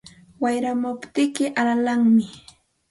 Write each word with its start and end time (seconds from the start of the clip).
Wayramuptin 0.41 1.53
alalanmi 1.59 2.25